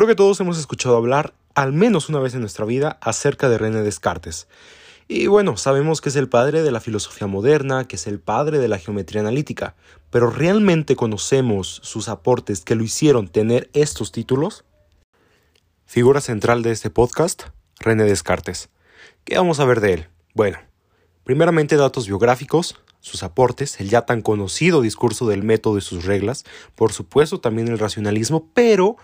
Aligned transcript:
Creo 0.00 0.08
que 0.08 0.14
todos 0.16 0.40
hemos 0.40 0.58
escuchado 0.58 0.96
hablar, 0.96 1.34
al 1.54 1.74
menos 1.74 2.08
una 2.08 2.20
vez 2.20 2.32
en 2.32 2.40
nuestra 2.40 2.64
vida, 2.64 2.96
acerca 3.02 3.50
de 3.50 3.58
René 3.58 3.82
Descartes. 3.82 4.48
Y 5.08 5.26
bueno, 5.26 5.58
sabemos 5.58 6.00
que 6.00 6.08
es 6.08 6.16
el 6.16 6.26
padre 6.26 6.62
de 6.62 6.70
la 6.70 6.80
filosofía 6.80 7.26
moderna, 7.26 7.86
que 7.86 7.96
es 7.96 8.06
el 8.06 8.18
padre 8.18 8.60
de 8.60 8.68
la 8.68 8.78
geometría 8.78 9.20
analítica, 9.20 9.74
pero 10.08 10.30
¿realmente 10.30 10.96
conocemos 10.96 11.80
sus 11.82 12.08
aportes 12.08 12.62
que 12.62 12.76
lo 12.76 12.82
hicieron 12.82 13.28
tener 13.28 13.68
estos 13.74 14.10
títulos? 14.10 14.64
Figura 15.84 16.22
central 16.22 16.62
de 16.62 16.70
este 16.70 16.88
podcast, 16.88 17.42
René 17.78 18.04
Descartes. 18.04 18.70
¿Qué 19.24 19.36
vamos 19.36 19.60
a 19.60 19.66
ver 19.66 19.82
de 19.82 19.92
él? 19.92 20.08
Bueno, 20.32 20.56
primeramente 21.24 21.76
datos 21.76 22.06
biográficos, 22.06 22.80
sus 23.00 23.22
aportes, 23.22 23.80
el 23.80 23.90
ya 23.90 24.02
tan 24.02 24.20
conocido 24.22 24.82
discurso 24.82 25.26
del 25.26 25.42
método 25.42 25.78
y 25.78 25.80
sus 25.80 26.04
reglas, 26.04 26.44
por 26.74 26.92
supuesto 26.92 27.40
también 27.40 27.68
el 27.68 27.78
racionalismo, 27.78 28.48
pero 28.54 28.96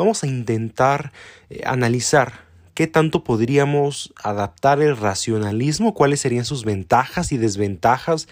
vamos 0.00 0.24
a 0.24 0.26
intentar 0.26 1.12
eh, 1.50 1.62
analizar 1.64 2.44
qué 2.74 2.86
tanto 2.86 3.22
podríamos 3.22 4.12
adaptar 4.22 4.80
el 4.80 4.96
racionalismo, 4.96 5.94
cuáles 5.94 6.20
serían 6.20 6.44
sus 6.44 6.64
ventajas 6.64 7.32
y 7.32 7.36
desventajas 7.36 8.26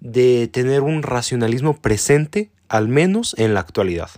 de 0.00 0.48
tener 0.48 0.82
un 0.82 1.02
racionalismo 1.02 1.76
presente, 1.76 2.50
al 2.68 2.88
menos 2.88 3.34
en 3.38 3.54
la 3.54 3.60
actualidad. 3.60 4.10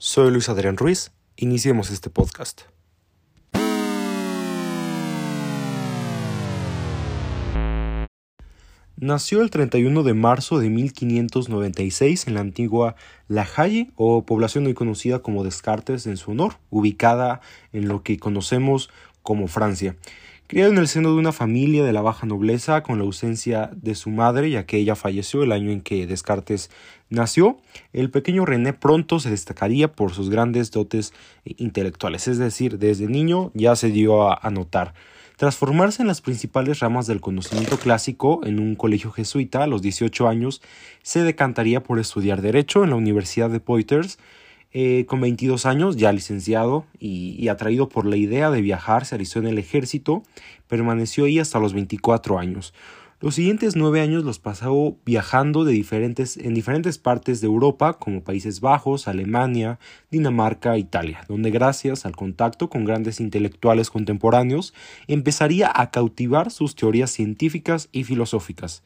Soy 0.00 0.32
Luis 0.32 0.48
Adrián 0.48 0.76
Ruiz, 0.76 1.12
iniciemos 1.36 1.90
este 1.90 2.10
podcast. 2.10 2.62
Nació 9.00 9.42
el 9.42 9.50
31 9.50 10.02
de 10.02 10.12
marzo 10.12 10.58
de 10.58 10.70
1596 10.70 12.26
en 12.26 12.34
la 12.34 12.40
antigua 12.40 12.96
La 13.28 13.46
Haye, 13.56 13.92
o 13.94 14.26
población 14.26 14.66
hoy 14.66 14.74
conocida 14.74 15.20
como 15.20 15.44
Descartes 15.44 16.08
en 16.08 16.16
su 16.16 16.32
honor, 16.32 16.54
ubicada 16.68 17.40
en 17.72 17.86
lo 17.86 18.02
que 18.02 18.18
conocemos 18.18 18.90
como 19.22 19.46
Francia. 19.46 19.94
Criado 20.48 20.72
en 20.72 20.78
el 20.78 20.88
seno 20.88 21.10
de 21.10 21.18
una 21.20 21.30
familia 21.30 21.84
de 21.84 21.92
la 21.92 22.02
baja 22.02 22.26
nobleza 22.26 22.82
con 22.82 22.98
la 22.98 23.04
ausencia 23.04 23.70
de 23.72 23.94
su 23.94 24.10
madre, 24.10 24.50
ya 24.50 24.66
que 24.66 24.78
ella 24.78 24.96
falleció 24.96 25.44
el 25.44 25.52
año 25.52 25.70
en 25.70 25.80
que 25.80 26.08
Descartes 26.08 26.68
nació, 27.08 27.58
el 27.92 28.10
pequeño 28.10 28.46
René 28.46 28.72
pronto 28.72 29.20
se 29.20 29.30
destacaría 29.30 29.92
por 29.92 30.12
sus 30.12 30.28
grandes 30.28 30.72
dotes 30.72 31.12
intelectuales, 31.44 32.26
es 32.26 32.38
decir, 32.38 32.78
desde 32.78 33.06
niño 33.06 33.52
ya 33.54 33.76
se 33.76 33.90
dio 33.90 34.28
a 34.28 34.50
notar. 34.50 34.92
Tras 35.38 35.56
formarse 35.56 36.02
en 36.02 36.08
las 36.08 36.20
principales 36.20 36.80
ramas 36.80 37.06
del 37.06 37.20
conocimiento 37.20 37.78
clásico 37.78 38.40
en 38.44 38.58
un 38.58 38.74
colegio 38.74 39.12
jesuita 39.12 39.62
a 39.62 39.68
los 39.68 39.82
18 39.82 40.26
años, 40.26 40.60
se 41.04 41.22
decantaría 41.22 41.80
por 41.80 42.00
estudiar 42.00 42.42
Derecho 42.42 42.82
en 42.82 42.90
la 42.90 42.96
Universidad 42.96 43.48
de 43.48 43.60
Poitiers. 43.60 44.18
Eh, 44.72 45.06
con 45.06 45.20
22 45.20 45.64
años, 45.64 45.96
ya 45.96 46.10
licenciado 46.10 46.86
y, 46.98 47.46
atraído 47.46 47.88
por 47.88 48.04
la 48.04 48.16
idea 48.16 48.50
de 48.50 48.62
viajar, 48.62 49.06
se 49.06 49.14
alisó 49.14 49.38
en 49.38 49.46
el 49.46 49.58
ejército, 49.58 50.24
permaneció 50.66 51.26
ahí 51.26 51.38
hasta 51.38 51.60
los 51.60 51.72
24 51.72 52.40
años. 52.40 52.74
Los 53.20 53.34
siguientes 53.34 53.74
nueve 53.74 54.00
años 54.00 54.22
los 54.22 54.38
pasó 54.38 54.96
viajando 55.04 55.68
en 55.68 55.74
diferentes 56.54 56.98
partes 56.98 57.40
de 57.40 57.48
Europa, 57.48 57.94
como 57.94 58.22
Países 58.22 58.60
Bajos, 58.60 59.08
Alemania, 59.08 59.80
Dinamarca, 60.08 60.78
Italia, 60.78 61.24
donde 61.26 61.50
gracias 61.50 62.06
al 62.06 62.14
contacto 62.14 62.70
con 62.70 62.84
grandes 62.84 63.18
intelectuales 63.18 63.90
contemporáneos 63.90 64.72
empezaría 65.08 65.68
a 65.74 65.90
cautivar 65.90 66.52
sus 66.52 66.76
teorías 66.76 67.10
científicas 67.10 67.88
y 67.90 68.04
filosóficas. 68.04 68.84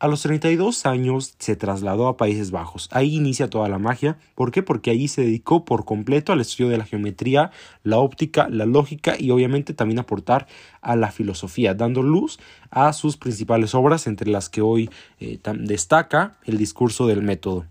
A 0.00 0.08
los 0.08 0.22
32 0.22 0.86
años 0.86 1.34
se 1.38 1.56
trasladó 1.56 2.08
a 2.08 2.16
Países 2.16 2.50
Bajos. 2.50 2.88
Ahí 2.90 3.16
inicia 3.16 3.50
toda 3.50 3.68
la 3.68 3.78
magia. 3.78 4.16
¿Por 4.34 4.50
qué? 4.50 4.62
Porque 4.62 4.90
allí 4.90 5.08
se 5.08 5.20
dedicó 5.20 5.66
por 5.66 5.84
completo 5.84 6.32
al 6.32 6.40
estudio 6.40 6.70
de 6.70 6.78
la 6.78 6.86
geometría, 6.86 7.50
la 7.84 7.98
óptica, 7.98 8.48
la 8.48 8.64
lógica 8.64 9.16
y 9.18 9.30
obviamente 9.30 9.74
también 9.74 9.98
aportar 9.98 10.46
a 10.80 10.96
la 10.96 11.12
filosofía, 11.12 11.74
dando 11.74 12.02
luz 12.02 12.40
a 12.70 12.94
sus 12.94 13.18
principales 13.18 13.74
obras, 13.74 14.06
entre 14.06 14.30
las 14.30 14.48
que 14.48 14.62
hoy 14.62 14.88
eh, 15.20 15.38
destaca 15.58 16.38
el 16.46 16.56
discurso 16.56 17.06
del 17.06 17.20
método. 17.20 17.66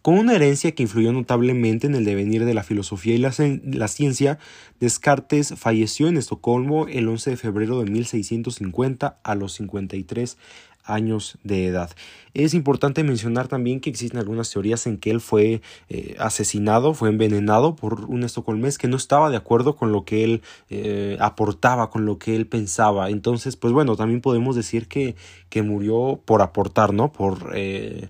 Con 0.00 0.16
una 0.16 0.34
herencia 0.34 0.72
que 0.72 0.84
influyó 0.84 1.12
notablemente 1.12 1.86
en 1.86 1.94
el 1.94 2.04
devenir 2.04 2.44
de 2.44 2.54
la 2.54 2.62
filosofía 2.62 3.14
y 3.14 3.18
la, 3.18 3.34
la, 3.64 3.88
ciencia, 3.88 4.38
Descartes 4.80 5.54
falleció 5.56 6.08
en 6.08 6.16
Estocolmo 6.16 6.86
el 6.86 7.08
11 7.08 7.30
de 7.30 7.36
febrero 7.36 7.80
de 7.80 7.90
1650 7.90 9.18
a 9.22 9.34
los 9.34 9.54
53 9.54 10.38
años 10.88 11.38
de 11.44 11.66
edad. 11.66 11.90
Es 12.34 12.54
importante 12.54 13.02
mencionar 13.04 13.48
también 13.48 13.80
que 13.80 13.90
existen 13.90 14.18
algunas 14.18 14.50
teorías 14.50 14.86
en 14.86 14.98
que 14.98 15.10
él 15.10 15.20
fue 15.20 15.60
eh, 15.88 16.16
asesinado, 16.18 16.94
fue 16.94 17.08
envenenado 17.08 17.76
por 17.76 18.04
un 18.04 18.24
estocolmés 18.24 18.78
que 18.78 18.88
no 18.88 18.96
estaba 18.96 19.30
de 19.30 19.36
acuerdo 19.36 19.76
con 19.76 19.92
lo 19.92 20.04
que 20.04 20.24
él 20.24 20.42
eh, 20.70 21.16
aportaba, 21.20 21.90
con 21.90 22.06
lo 22.06 22.18
que 22.18 22.36
él 22.36 22.46
pensaba. 22.46 23.10
Entonces, 23.10 23.56
pues 23.56 23.72
bueno, 23.72 23.96
también 23.96 24.20
podemos 24.20 24.56
decir 24.56 24.88
que, 24.88 25.16
que 25.48 25.62
murió 25.62 26.20
por 26.24 26.42
aportar, 26.42 26.92
¿no? 26.92 27.12
Por... 27.12 27.52
Eh, 27.54 28.08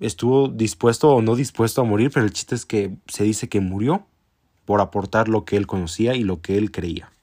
estuvo 0.00 0.48
dispuesto 0.48 1.10
o 1.10 1.22
no 1.22 1.36
dispuesto 1.36 1.80
a 1.80 1.84
morir, 1.84 2.10
pero 2.12 2.26
el 2.26 2.32
chiste 2.32 2.54
es 2.54 2.66
que 2.66 2.96
se 3.06 3.24
dice 3.24 3.48
que 3.48 3.60
murió 3.60 4.06
por 4.64 4.80
aportar 4.80 5.28
lo 5.28 5.44
que 5.44 5.56
él 5.56 5.66
conocía 5.66 6.14
y 6.14 6.24
lo 6.24 6.40
que 6.40 6.58
él 6.58 6.70
creía. 6.70 7.13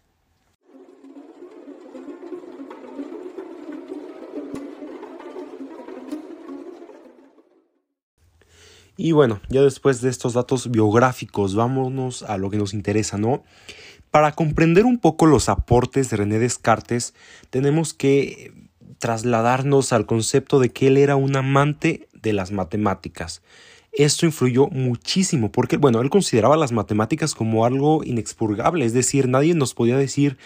Y 9.03 9.13
bueno, 9.13 9.41
ya 9.49 9.63
después 9.63 10.01
de 10.01 10.11
estos 10.11 10.33
datos 10.33 10.69
biográficos, 10.69 11.55
vámonos 11.55 12.21
a 12.21 12.37
lo 12.37 12.51
que 12.51 12.57
nos 12.57 12.75
interesa, 12.75 13.17
¿no? 13.17 13.43
Para 14.11 14.33
comprender 14.33 14.85
un 14.85 14.99
poco 14.99 15.25
los 15.25 15.49
aportes 15.49 16.11
de 16.11 16.17
René 16.17 16.37
Descartes, 16.37 17.15
tenemos 17.49 17.95
que 17.95 18.53
trasladarnos 18.99 19.91
al 19.91 20.05
concepto 20.05 20.59
de 20.59 20.69
que 20.69 20.85
él 20.85 20.97
era 20.97 21.15
un 21.15 21.35
amante 21.35 22.09
de 22.13 22.33
las 22.33 22.51
matemáticas. 22.51 23.41
Esto 23.91 24.27
influyó 24.27 24.67
muchísimo 24.67 25.51
porque, 25.51 25.77
bueno, 25.77 25.99
él 26.01 26.11
consideraba 26.11 26.55
las 26.55 26.71
matemáticas 26.71 27.33
como 27.33 27.65
algo 27.65 28.03
inexpurgable, 28.03 28.85
es 28.85 28.93
decir, 28.93 29.27
nadie 29.27 29.55
nos 29.55 29.73
podía 29.73 29.97
decir 29.97 30.37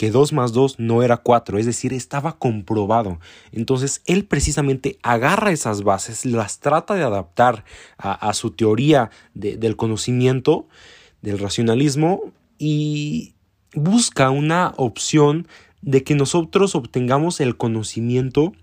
que 0.00 0.10
2 0.10 0.32
más 0.32 0.54
2 0.54 0.78
no 0.78 1.02
era 1.02 1.18
4, 1.18 1.58
es 1.58 1.66
decir, 1.66 1.92
estaba 1.92 2.38
comprobado. 2.38 3.20
Entonces, 3.52 4.00
él 4.06 4.24
precisamente 4.24 4.98
agarra 5.02 5.52
esas 5.52 5.82
bases, 5.82 6.24
las 6.24 6.58
trata 6.58 6.94
de 6.94 7.02
adaptar 7.02 7.66
a, 7.98 8.32
su 8.32 8.52
teoría 8.52 9.10
del 9.34 9.76
conocimiento, 9.76 10.66
del 11.20 11.38
racionalismo, 11.38 12.32
y 12.56 13.34
busca 13.74 14.30
una 14.30 14.72
opción 14.78 15.46
de 15.82 16.02
que 16.02 16.14
nosotros 16.14 16.74
obtengamos 16.74 17.38
el 17.40 17.58
conocimiento 17.58 18.54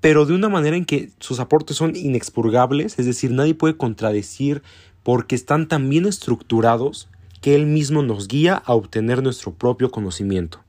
pero 0.00 0.24
de 0.24 0.32
una 0.32 0.48
manera 0.48 0.76
en 0.76 0.86
que 0.86 1.10
sus 1.18 1.40
aportes 1.40 1.76
son 1.76 1.94
inexpurgables, 1.94 2.98
es 2.98 3.04
decir, 3.04 3.32
nadie 3.32 3.54
puede 3.54 3.76
contradecir 3.76 4.62
porque 5.02 5.34
están 5.34 5.68
tan 5.68 5.90
bien 5.90 6.06
estructurados 6.06 7.08
que 7.40 7.54
Él 7.54 7.66
mismo 7.66 8.02
nos 8.02 8.28
guía 8.28 8.62
a 8.64 8.74
obtener 8.74 9.22
nuestro 9.22 9.52
propio 9.54 9.90
conocimiento. 9.90 10.62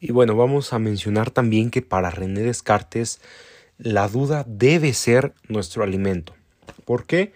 Y 0.00 0.12
bueno, 0.12 0.36
vamos 0.36 0.72
a 0.72 0.78
mencionar 0.78 1.30
también 1.30 1.70
que 1.70 1.82
para 1.82 2.10
René 2.10 2.42
Descartes 2.42 3.20
la 3.78 4.08
duda 4.08 4.44
debe 4.46 4.92
ser 4.92 5.34
nuestro 5.48 5.82
alimento. 5.82 6.34
¿Por 6.84 7.06
qué? 7.06 7.32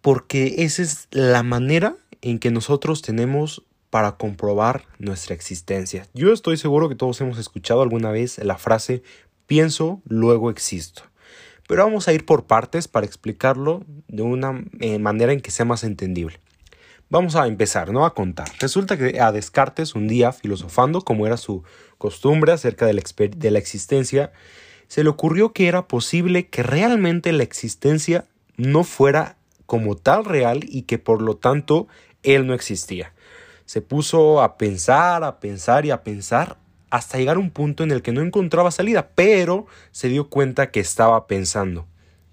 Porque 0.00 0.56
esa 0.58 0.82
es 0.82 1.08
la 1.10 1.42
manera 1.42 1.96
en 2.22 2.38
que 2.38 2.50
nosotros 2.50 3.02
tenemos 3.02 3.62
para 3.90 4.16
comprobar 4.16 4.84
nuestra 4.98 5.34
existencia. 5.34 6.06
Yo 6.14 6.32
estoy 6.32 6.56
seguro 6.56 6.88
que 6.88 6.96
todos 6.96 7.20
hemos 7.20 7.38
escuchado 7.38 7.80
alguna 7.80 8.10
vez 8.10 8.38
la 8.38 8.58
frase 8.58 9.02
pienso, 9.46 10.02
luego 10.04 10.50
existo. 10.50 11.04
Pero 11.66 11.84
vamos 11.84 12.08
a 12.08 12.12
ir 12.12 12.26
por 12.26 12.44
partes 12.44 12.88
para 12.88 13.06
explicarlo 13.06 13.82
de 14.08 14.22
una 14.22 14.64
eh, 14.80 14.98
manera 14.98 15.32
en 15.32 15.40
que 15.40 15.50
sea 15.50 15.64
más 15.64 15.84
entendible. 15.84 16.40
Vamos 17.10 17.36
a 17.36 17.46
empezar, 17.46 17.92
¿no? 17.92 18.04
A 18.04 18.14
contar. 18.14 18.48
Resulta 18.58 18.96
que 18.96 19.20
a 19.20 19.30
Descartes, 19.30 19.94
un 19.94 20.08
día, 20.08 20.32
filosofando, 20.32 21.02
como 21.02 21.26
era 21.26 21.36
su 21.36 21.62
costumbre 21.98 22.52
acerca 22.52 22.86
de 22.86 22.94
la, 22.94 23.02
de 23.36 23.50
la 23.50 23.58
existencia, 23.58 24.32
se 24.88 25.04
le 25.04 25.10
ocurrió 25.10 25.52
que 25.52 25.68
era 25.68 25.86
posible 25.86 26.48
que 26.48 26.62
realmente 26.62 27.32
la 27.32 27.42
existencia 27.42 28.26
no 28.56 28.84
fuera 28.84 29.36
como 29.66 29.96
tal 29.96 30.24
real 30.24 30.60
y 30.64 30.82
que 30.82 30.98
por 30.98 31.22
lo 31.22 31.36
tanto 31.36 31.88
él 32.22 32.46
no 32.46 32.54
existía. 32.54 33.12
Se 33.64 33.80
puso 33.80 34.42
a 34.42 34.58
pensar, 34.58 35.24
a 35.24 35.40
pensar 35.40 35.86
y 35.86 35.90
a 35.90 36.02
pensar 36.02 36.58
hasta 36.94 37.18
llegar 37.18 37.38
a 37.38 37.40
un 37.40 37.50
punto 37.50 37.82
en 37.82 37.90
el 37.90 38.02
que 38.02 38.12
no 38.12 38.20
encontraba 38.20 38.70
salida, 38.70 39.10
pero 39.16 39.66
se 39.90 40.08
dio 40.08 40.30
cuenta 40.30 40.70
que 40.70 40.78
estaba 40.78 41.26
pensando, 41.26 41.88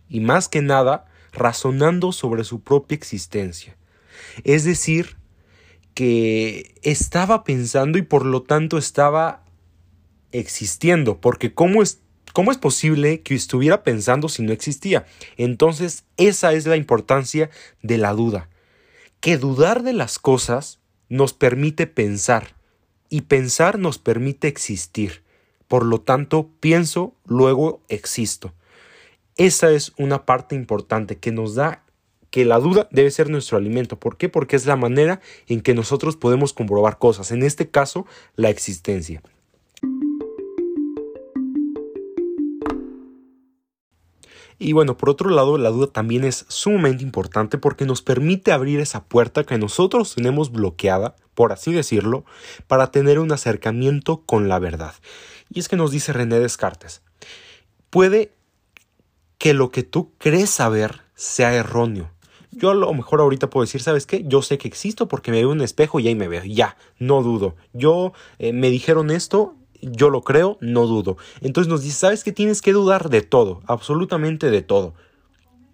y 0.08 0.20
más 0.20 0.48
que 0.48 0.62
nada, 0.62 1.08
razonando 1.34 2.12
sobre 2.12 2.44
su 2.44 2.62
propia 2.62 2.96
existencia. 2.96 3.76
Es 4.44 4.64
decir, 4.64 5.18
que 5.96 6.76
estaba 6.84 7.44
pensando 7.44 7.98
y 7.98 8.04
por 8.04 8.24
lo 8.24 8.44
tanto 8.44 8.78
estaba 8.78 9.44
existiendo, 10.32 11.20
porque 11.20 11.56
¿cómo 11.56 11.82
es, 11.82 12.00
¿cómo 12.32 12.52
es 12.52 12.60
posible 12.60 13.22
que 13.22 13.34
estuviera 13.34 13.82
pensando 13.82 14.30
si 14.30 14.44
no 14.44 14.54
existía? 14.54 15.08
Entonces, 15.38 16.04
esa 16.18 16.54
es 16.54 16.68
la 16.68 16.78
importancia 16.78 17.50
de 17.82 17.98
la 17.98 18.14
duda, 18.14 18.48
que 19.22 19.40
dudar 19.40 19.82
de 19.82 19.94
las 19.94 20.20
cosas 20.20 20.78
nos 21.10 21.34
permite 21.34 21.88
pensar, 21.88 22.61
y 23.12 23.22
pensar 23.22 23.78
nos 23.78 24.00
permite 24.00 24.48
existir. 24.48 25.22
Por 25.68 25.86
lo 25.86 26.02
tanto, 26.02 26.50
pienso, 26.60 27.14
luego 27.26 27.82
existo. 27.90 28.54
Esa 29.36 29.72
es 29.72 29.94
una 29.98 30.26
parte 30.26 30.56
importante 30.56 31.18
que 31.18 31.32
nos 31.32 31.54
da 31.54 31.84
que 32.32 32.46
la 32.46 32.58
duda 32.60 32.88
debe 32.92 33.12
ser 33.12 33.30
nuestro 33.30 33.58
alimento. 33.58 34.00
¿Por 34.00 34.18
qué? 34.18 34.30
Porque 34.30 34.56
es 34.56 34.66
la 34.66 34.78
manera 34.78 35.20
en 35.48 35.62
que 35.62 35.76
nosotros 35.76 36.16
podemos 36.16 36.54
comprobar 36.54 36.98
cosas, 36.98 37.32
en 37.32 37.44
este 37.44 37.70
caso, 37.70 38.08
la 38.36 38.50
existencia. 38.50 39.22
Y 44.64 44.74
bueno, 44.74 44.96
por 44.96 45.10
otro 45.10 45.32
lado, 45.32 45.58
la 45.58 45.72
duda 45.72 45.88
también 45.88 46.24
es 46.24 46.46
sumamente 46.48 47.04
importante 47.04 47.58
porque 47.58 47.88
nos 47.88 48.04
permite 48.04 48.52
abrir 48.52 48.80
esa 48.80 49.04
puerta 49.06 49.44
que 49.44 49.58
nosotros 49.58 50.14
tenemos 50.14 50.52
bloqueada, 50.52 51.16
por 51.34 51.52
así 51.52 51.74
decirlo, 51.74 52.26
para 52.68 52.92
tener 52.92 53.18
un 53.18 53.32
acercamiento 53.32 54.22
con 54.22 54.50
la 54.50 54.60
verdad. 54.60 54.94
Y 55.50 55.62
es 55.62 55.68
que 55.68 55.78
nos 55.78 55.90
dice 55.90 56.14
René 56.14 56.38
Descartes, 56.38 57.02
puede 57.90 58.36
que 59.40 59.56
lo 59.56 59.72
que 59.72 59.82
tú 59.82 60.12
crees 60.20 60.52
saber 60.52 61.02
sea 61.16 61.56
erróneo. 61.56 62.12
Yo 62.52 62.70
a 62.70 62.76
lo 62.76 62.94
mejor 62.94 63.20
ahorita 63.22 63.50
puedo 63.50 63.66
decir, 63.66 63.82
¿sabes 63.82 64.06
qué? 64.06 64.24
Yo 64.28 64.44
sé 64.44 64.60
que 64.60 64.68
existo 64.68 65.08
porque 65.08 65.32
me 65.32 65.38
veo 65.38 65.54
en 65.54 65.58
un 65.58 65.64
espejo 65.64 66.00
y 66.00 66.08
ahí 66.08 66.14
me 66.14 66.28
veo. 66.28 66.44
Ya, 66.44 66.78
no 67.00 67.24
dudo. 67.24 67.56
Yo 67.74 68.14
eh, 68.38 68.54
me 68.54 68.70
dijeron 68.70 69.10
esto 69.10 69.56
yo 69.82 70.10
lo 70.10 70.22
creo, 70.22 70.58
no 70.62 70.86
dudo. 70.88 71.18
Entonces 71.42 71.70
nos 71.70 71.84
dice, 71.84 71.98
¿sabes 71.98 72.24
que 72.24 72.32
tienes 72.32 72.62
que 72.62 72.74
dudar 72.74 73.10
de 73.10 73.22
todo? 73.22 73.62
Absolutamente 73.66 74.50
de 74.50 74.62
todo. 74.62 74.94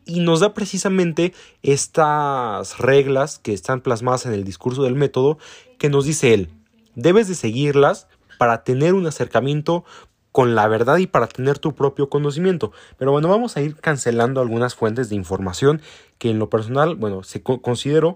Y 0.06 0.21
nos 0.21 0.39
da 0.39 0.54
precisamente 0.54 1.33
estas 1.63 2.77
reglas 2.77 3.39
que 3.39 3.54
están 3.54 3.81
plasmadas 3.81 4.25
en 4.25 4.33
el 4.33 4.44
discurso 4.44 4.83
del 4.83 4.95
método 4.95 5.38
que 5.77 5.89
nos 5.89 6.06
dice 6.06 6.33
él. 6.33 6.50
Debes 6.95 7.27
de 7.27 7.36
seguirlas 7.36 8.07
para 8.38 8.63
tener 8.63 8.94
un 8.94 9.06
acercamiento 9.06 9.83
con 10.31 10.56
la 10.56 10.68
verdad 10.68 10.98
y 10.98 11.07
para 11.07 11.27
tener 11.27 11.57
tu 11.59 11.74
propio 11.74 12.09
conocimiento. 12.09 12.71
Pero 12.98 13.12
bueno, 13.12 13.27
vamos 13.27 13.57
a 13.57 13.62
ir 13.62 13.75
cancelando 13.75 14.39
algunas 14.39 14.75
fuentes 14.75 15.09
de 15.09 15.15
información 15.15 15.81
que 16.19 16.30
en 16.30 16.39
lo 16.39 16.50
personal, 16.50 16.95
bueno, 16.95 17.24
se 17.24 17.42
considero 17.42 18.15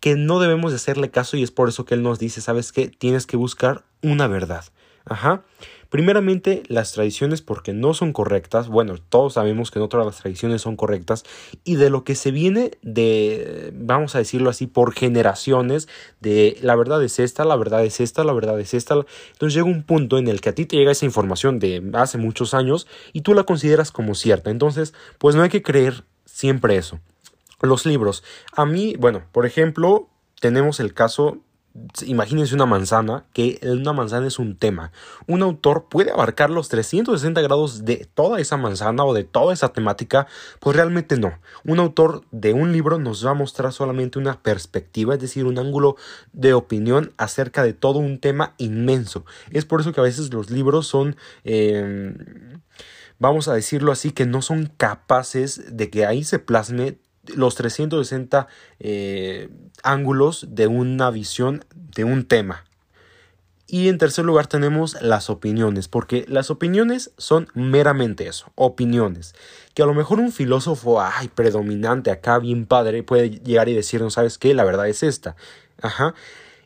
que 0.00 0.16
no 0.16 0.40
debemos 0.40 0.72
de 0.72 0.76
hacerle 0.76 1.10
caso 1.10 1.36
y 1.36 1.42
es 1.42 1.50
por 1.50 1.68
eso 1.68 1.84
que 1.84 1.94
él 1.94 2.02
nos 2.02 2.18
dice, 2.18 2.40
¿sabes 2.40 2.72
qué? 2.72 2.88
Tienes 2.88 3.26
que 3.26 3.36
buscar 3.36 3.84
una 4.02 4.26
verdad. 4.26 4.64
Ajá. 5.10 5.42
Primeramente, 5.88 6.62
las 6.68 6.92
tradiciones 6.92 7.42
porque 7.42 7.72
no 7.72 7.94
son 7.94 8.12
correctas. 8.12 8.68
Bueno, 8.68 8.94
todos 9.08 9.32
sabemos 9.32 9.72
que 9.72 9.80
no 9.80 9.88
todas 9.88 10.06
las 10.06 10.18
tradiciones 10.18 10.62
son 10.62 10.76
correctas. 10.76 11.24
Y 11.64 11.74
de 11.74 11.90
lo 11.90 12.04
que 12.04 12.14
se 12.14 12.30
viene 12.30 12.78
de, 12.82 13.72
vamos 13.74 14.14
a 14.14 14.18
decirlo 14.18 14.50
así, 14.50 14.68
por 14.68 14.94
generaciones, 14.94 15.88
de 16.20 16.56
la 16.62 16.76
verdad 16.76 17.02
es 17.02 17.18
esta, 17.18 17.44
la 17.44 17.56
verdad 17.56 17.84
es 17.84 17.98
esta, 17.98 18.22
la 18.22 18.32
verdad 18.32 18.60
es 18.60 18.72
esta. 18.72 18.94
Entonces 19.32 19.52
llega 19.52 19.66
un 19.66 19.82
punto 19.82 20.16
en 20.16 20.28
el 20.28 20.40
que 20.40 20.50
a 20.50 20.54
ti 20.54 20.64
te 20.64 20.76
llega 20.76 20.92
esa 20.92 21.06
información 21.06 21.58
de 21.58 21.82
hace 21.94 22.16
muchos 22.16 22.54
años 22.54 22.86
y 23.12 23.22
tú 23.22 23.34
la 23.34 23.42
consideras 23.42 23.90
como 23.90 24.14
cierta. 24.14 24.50
Entonces, 24.50 24.94
pues 25.18 25.34
no 25.34 25.42
hay 25.42 25.48
que 25.48 25.62
creer 25.62 26.04
siempre 26.24 26.76
eso. 26.76 27.00
Los 27.62 27.84
libros. 27.84 28.22
A 28.52 28.64
mí, 28.64 28.94
bueno, 28.96 29.24
por 29.32 29.44
ejemplo, 29.44 30.08
tenemos 30.40 30.78
el 30.78 30.94
caso 30.94 31.38
Imagínense 32.02 32.54
una 32.54 32.66
manzana, 32.66 33.24
que 33.32 33.60
una 33.62 33.92
manzana 33.92 34.26
es 34.26 34.40
un 34.40 34.56
tema. 34.56 34.90
Un 35.28 35.42
autor 35.42 35.86
puede 35.88 36.10
abarcar 36.10 36.50
los 36.50 36.68
360 36.68 37.40
grados 37.42 37.84
de 37.84 38.08
toda 38.12 38.40
esa 38.40 38.56
manzana 38.56 39.04
o 39.04 39.14
de 39.14 39.22
toda 39.22 39.52
esa 39.54 39.72
temática, 39.72 40.26
pues 40.58 40.74
realmente 40.74 41.16
no. 41.16 41.38
Un 41.64 41.78
autor 41.78 42.24
de 42.32 42.52
un 42.54 42.72
libro 42.72 42.98
nos 42.98 43.24
va 43.24 43.30
a 43.30 43.34
mostrar 43.34 43.72
solamente 43.72 44.18
una 44.18 44.42
perspectiva, 44.42 45.14
es 45.14 45.20
decir, 45.20 45.44
un 45.44 45.58
ángulo 45.58 45.96
de 46.32 46.54
opinión 46.54 47.12
acerca 47.18 47.62
de 47.62 47.72
todo 47.72 48.00
un 48.00 48.18
tema 48.18 48.54
inmenso. 48.58 49.24
Es 49.50 49.64
por 49.64 49.80
eso 49.80 49.92
que 49.92 50.00
a 50.00 50.04
veces 50.04 50.32
los 50.32 50.50
libros 50.50 50.88
son... 50.88 51.16
Em, 51.44 52.16
vamos 53.20 53.46
a 53.46 53.54
decirlo 53.54 53.92
así, 53.92 54.10
que 54.10 54.26
no 54.26 54.42
son 54.42 54.72
capaces 54.76 55.76
de 55.76 55.90
que 55.90 56.06
ahí 56.06 56.24
se 56.24 56.40
plasme 56.40 56.98
los 57.26 57.54
360 57.54 58.48
eh, 58.78 59.48
ángulos 59.82 60.46
de 60.50 60.66
una 60.66 61.10
visión 61.10 61.64
de 61.74 62.04
un 62.04 62.24
tema. 62.24 62.64
Y 63.72 63.88
en 63.88 63.98
tercer 63.98 64.24
lugar 64.24 64.48
tenemos 64.48 65.00
las 65.00 65.30
opiniones, 65.30 65.86
porque 65.86 66.24
las 66.28 66.50
opiniones 66.50 67.12
son 67.18 67.46
meramente 67.54 68.26
eso, 68.26 68.50
opiniones. 68.56 69.32
Que 69.74 69.82
a 69.84 69.86
lo 69.86 69.94
mejor 69.94 70.18
un 70.18 70.32
filósofo, 70.32 71.00
ay, 71.00 71.28
predominante 71.28 72.10
acá, 72.10 72.40
bien 72.40 72.66
padre, 72.66 73.04
puede 73.04 73.30
llegar 73.30 73.68
y 73.68 73.74
decir, 73.74 74.00
no 74.00 74.10
sabes 74.10 74.38
qué, 74.38 74.54
la 74.54 74.64
verdad 74.64 74.88
es 74.88 75.04
esta. 75.04 75.36
Ajá. 75.80 76.14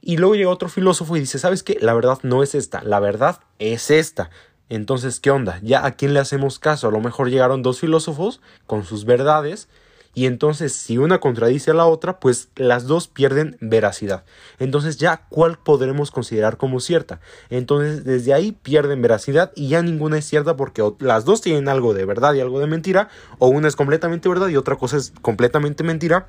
Y 0.01 0.17
luego 0.17 0.35
llega 0.35 0.49
otro 0.49 0.71
filósofo 0.71 1.15
y 1.17 1.21
dice, 1.21 1.39
¿sabes 1.39 1.63
qué? 1.63 1.77
La 1.79 1.93
verdad 1.93 2.21
no 2.23 2.43
es 2.43 2.55
esta, 2.55 2.83
la 2.83 3.01
verdad 3.01 3.41
es 3.59 3.91
esta. 3.91 4.31
Entonces, 4.71 5.21
¿qué 5.21 5.31
onda? 5.31 5.61
¿Ya 5.63 5.85
a 5.85 5.93
quién 5.97 6.15
le 6.15 6.21
hacemos 6.21 6.59
caso? 6.59 6.89
A 6.89 6.91
lo 6.91 7.01
mejor 7.01 7.29
llegaron 7.29 7.63
dos 7.63 7.81
filósofos 7.81 8.41
con 8.67 8.85
sus 8.85 9.05
verdades 9.05 9.69
y 10.15 10.27
entonces 10.27 10.73
si 10.73 10.99
una 10.99 11.19
contradice 11.19 11.71
a 11.71 11.75
la 11.75 11.87
otra, 11.87 12.21
pues 12.21 12.49
las 12.57 12.87
dos 12.87 13.09
pierden 13.09 13.57
veracidad. 13.61 14.25
Entonces 14.59 14.97
ya 14.97 15.27
cuál 15.29 15.59
podremos 15.59 16.11
considerar 16.11 16.57
como 16.57 16.81
cierta. 16.81 17.21
Entonces 17.51 18.05
desde 18.05 18.33
ahí 18.33 18.53
pierden 18.53 19.03
veracidad 19.03 19.53
y 19.55 19.69
ya 19.69 19.83
ninguna 19.83 20.19
es 20.19 20.25
cierta 20.25 20.57
porque 20.57 20.83
las 21.01 21.25
dos 21.25 21.41
tienen 21.41 21.69
algo 21.69 21.95
de 21.95 22.05
verdad 22.05 22.35
y 22.35 22.41
algo 22.41 22.61
de 22.61 22.67
mentira, 22.67 23.09
o 23.39 23.49
una 23.49 23.69
es 23.69 23.77
completamente 23.77 24.29
verdad 24.29 24.49
y 24.49 24.57
otra 24.57 24.77
cosa 24.77 24.97
es 24.97 25.13
completamente 25.21 25.83
mentira 25.83 26.27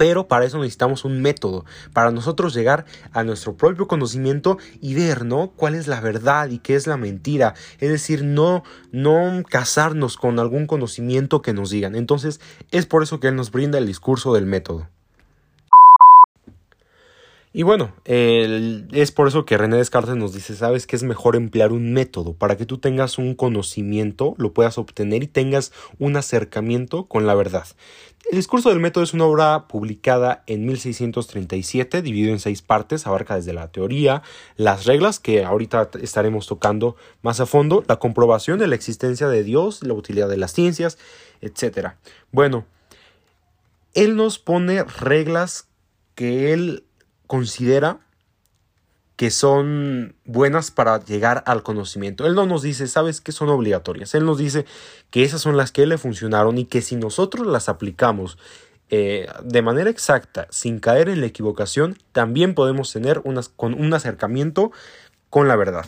pero 0.00 0.28
para 0.28 0.46
eso 0.46 0.56
necesitamos 0.56 1.04
un 1.04 1.20
método, 1.20 1.66
para 1.92 2.10
nosotros 2.10 2.54
llegar 2.54 2.86
a 3.12 3.22
nuestro 3.22 3.58
propio 3.58 3.86
conocimiento 3.86 4.56
y 4.80 4.94
ver, 4.94 5.26
¿no? 5.26 5.52
cuál 5.54 5.74
es 5.74 5.88
la 5.88 6.00
verdad 6.00 6.48
y 6.48 6.58
qué 6.58 6.74
es 6.74 6.86
la 6.86 6.96
mentira, 6.96 7.52
es 7.80 7.90
decir, 7.90 8.24
no 8.24 8.62
no 8.92 9.42
casarnos 9.46 10.16
con 10.16 10.38
algún 10.38 10.66
conocimiento 10.66 11.42
que 11.42 11.52
nos 11.52 11.68
digan. 11.68 11.96
Entonces, 11.96 12.40
es 12.70 12.86
por 12.86 13.02
eso 13.02 13.20
que 13.20 13.28
él 13.28 13.36
nos 13.36 13.50
brinda 13.50 13.76
el 13.76 13.86
discurso 13.86 14.32
del 14.32 14.46
método. 14.46 14.88
Y 17.52 17.64
bueno, 17.64 17.92
es 18.04 19.10
por 19.10 19.26
eso 19.26 19.44
que 19.44 19.58
René 19.58 19.76
Descartes 19.76 20.14
nos 20.14 20.32
dice, 20.32 20.54
sabes 20.54 20.86
que 20.86 20.94
es 20.94 21.02
mejor 21.02 21.34
emplear 21.34 21.72
un 21.72 21.92
método 21.92 22.32
para 22.34 22.56
que 22.56 22.64
tú 22.64 22.78
tengas 22.78 23.18
un 23.18 23.34
conocimiento, 23.34 24.34
lo 24.38 24.52
puedas 24.52 24.78
obtener 24.78 25.24
y 25.24 25.26
tengas 25.26 25.72
un 25.98 26.16
acercamiento 26.16 27.06
con 27.06 27.26
la 27.26 27.34
verdad. 27.34 27.66
El 28.30 28.36
discurso 28.36 28.68
del 28.68 28.78
método 28.78 29.02
es 29.02 29.14
una 29.14 29.24
obra 29.24 29.66
publicada 29.66 30.44
en 30.46 30.64
1637, 30.64 32.02
dividido 32.02 32.32
en 32.32 32.38
seis 32.38 32.62
partes, 32.62 33.08
abarca 33.08 33.34
desde 33.34 33.52
la 33.52 33.72
teoría, 33.72 34.22
las 34.56 34.84
reglas 34.84 35.18
que 35.18 35.44
ahorita 35.44 35.90
estaremos 36.00 36.46
tocando 36.46 36.94
más 37.22 37.40
a 37.40 37.46
fondo, 37.46 37.82
la 37.88 37.96
comprobación 37.96 38.60
de 38.60 38.68
la 38.68 38.76
existencia 38.76 39.26
de 39.26 39.42
Dios, 39.42 39.82
la 39.82 39.94
utilidad 39.94 40.28
de 40.28 40.36
las 40.36 40.52
ciencias, 40.52 40.98
etc. 41.40 41.94
Bueno, 42.30 42.64
él 43.94 44.14
nos 44.14 44.38
pone 44.38 44.84
reglas 44.84 45.66
que 46.14 46.52
él 46.52 46.84
considera 47.30 48.00
que 49.14 49.30
son 49.30 50.16
buenas 50.24 50.72
para 50.72 50.98
llegar 50.98 51.44
al 51.46 51.62
conocimiento. 51.62 52.26
Él 52.26 52.34
no 52.34 52.44
nos 52.44 52.62
dice, 52.62 52.88
sabes 52.88 53.20
que 53.20 53.30
son 53.30 53.50
obligatorias. 53.50 54.16
Él 54.16 54.26
nos 54.26 54.36
dice 54.36 54.66
que 55.10 55.22
esas 55.22 55.40
son 55.40 55.56
las 55.56 55.70
que 55.70 55.86
le 55.86 55.96
funcionaron 55.96 56.58
y 56.58 56.64
que 56.64 56.82
si 56.82 56.96
nosotros 56.96 57.46
las 57.46 57.68
aplicamos 57.68 58.36
eh, 58.88 59.28
de 59.44 59.62
manera 59.62 59.90
exacta, 59.90 60.48
sin 60.50 60.80
caer 60.80 61.08
en 61.08 61.20
la 61.20 61.26
equivocación, 61.26 61.96
también 62.10 62.56
podemos 62.56 62.92
tener 62.92 63.22
con 63.54 63.74
un 63.74 63.94
acercamiento 63.94 64.72
con 65.28 65.46
la 65.46 65.54
verdad. 65.54 65.86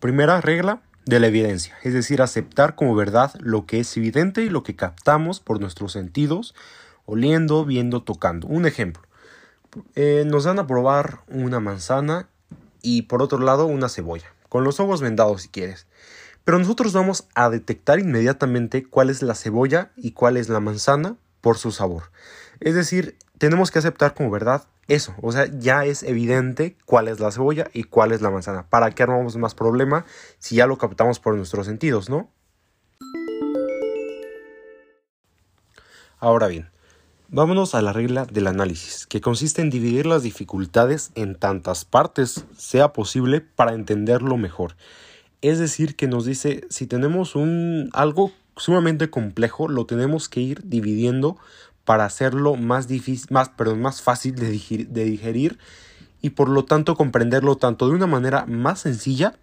Primera 0.00 0.40
regla 0.40 0.82
de 1.06 1.20
la 1.20 1.28
evidencia, 1.28 1.78
es 1.84 1.92
decir, 1.92 2.20
aceptar 2.20 2.74
como 2.74 2.96
verdad 2.96 3.32
lo 3.38 3.64
que 3.64 3.78
es 3.78 3.96
evidente 3.96 4.42
y 4.42 4.48
lo 4.48 4.64
que 4.64 4.74
captamos 4.74 5.38
por 5.38 5.60
nuestros 5.60 5.92
sentidos 5.92 6.56
oliendo, 7.08 7.64
viendo, 7.64 8.02
tocando. 8.02 8.46
Un 8.48 8.66
ejemplo. 8.66 9.02
Eh, 9.94 10.24
nos 10.26 10.44
dan 10.44 10.58
a 10.58 10.66
probar 10.66 11.20
una 11.26 11.58
manzana 11.58 12.28
y 12.82 13.02
por 13.02 13.22
otro 13.22 13.38
lado 13.38 13.66
una 13.66 13.88
cebolla, 13.88 14.26
con 14.48 14.62
los 14.62 14.78
ojos 14.78 15.00
vendados 15.00 15.42
si 15.42 15.48
quieres. 15.48 15.86
Pero 16.44 16.58
nosotros 16.58 16.92
vamos 16.92 17.26
a 17.34 17.48
detectar 17.48 17.98
inmediatamente 17.98 18.84
cuál 18.84 19.08
es 19.08 19.22
la 19.22 19.34
cebolla 19.34 19.90
y 19.96 20.12
cuál 20.12 20.36
es 20.36 20.50
la 20.50 20.60
manzana 20.60 21.16
por 21.40 21.56
su 21.56 21.72
sabor. 21.72 22.04
Es 22.60 22.74
decir, 22.74 23.16
tenemos 23.38 23.70
que 23.70 23.78
aceptar 23.78 24.14
como 24.14 24.30
verdad 24.30 24.64
eso. 24.86 25.14
O 25.22 25.32
sea, 25.32 25.46
ya 25.46 25.86
es 25.86 26.02
evidente 26.02 26.76
cuál 26.84 27.08
es 27.08 27.20
la 27.20 27.30
cebolla 27.30 27.68
y 27.72 27.84
cuál 27.84 28.12
es 28.12 28.20
la 28.20 28.30
manzana. 28.30 28.68
¿Para 28.68 28.90
qué 28.90 29.02
armamos 29.02 29.36
más 29.36 29.54
problema 29.54 30.04
si 30.38 30.56
ya 30.56 30.66
lo 30.66 30.76
captamos 30.76 31.20
por 31.20 31.34
nuestros 31.36 31.66
sentidos, 31.66 32.10
no? 32.10 32.30
Ahora 36.18 36.48
bien, 36.48 36.70
Vámonos 37.30 37.74
a 37.74 37.82
la 37.82 37.92
regla 37.92 38.24
del 38.24 38.46
análisis, 38.46 39.06
que 39.06 39.20
consiste 39.20 39.60
en 39.60 39.68
dividir 39.68 40.06
las 40.06 40.22
dificultades 40.22 41.10
en 41.14 41.34
tantas 41.34 41.84
partes 41.84 42.46
sea 42.56 42.94
posible 42.94 43.42
para 43.42 43.74
entenderlo 43.74 44.38
mejor. 44.38 44.76
Es 45.42 45.58
decir, 45.58 45.94
que 45.94 46.06
nos 46.08 46.24
dice 46.24 46.64
si 46.70 46.86
tenemos 46.86 47.36
un 47.36 47.90
algo 47.92 48.32
sumamente 48.56 49.10
complejo, 49.10 49.68
lo 49.68 49.84
tenemos 49.84 50.30
que 50.30 50.40
ir 50.40 50.62
dividiendo 50.64 51.36
para 51.84 52.06
hacerlo 52.06 52.56
más 52.56 52.88
difícil, 52.88 53.26
más, 53.28 53.50
perdón, 53.50 53.82
más 53.82 54.00
fácil 54.00 54.34
de 54.34 54.48
de 54.88 55.04
digerir 55.04 55.58
y 56.22 56.30
por 56.30 56.48
lo 56.48 56.64
tanto 56.64 56.96
comprenderlo 56.96 57.58
tanto 57.58 57.88
de 57.88 57.94
una 57.94 58.06
manera 58.06 58.46
más 58.46 58.80
sencilla 58.80 59.38